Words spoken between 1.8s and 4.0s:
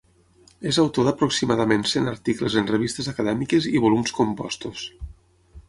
cent articles en revistes acadèmiques i